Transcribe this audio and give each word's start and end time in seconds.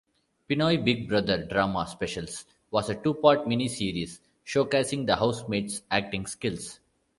"Pinoy 0.49 0.83
Big 0.83 1.07
Brother 1.07 1.45
Drama 1.45 1.85
Specials" 1.85 2.45
was 2.71 2.89
a 2.89 2.95
two-part 2.95 3.47
mini-series 3.47 4.19
showcasing 4.43 5.05
the 5.05 5.15
housemates' 5.15 5.83
acting 5.91 6.25
skills. 6.25 6.79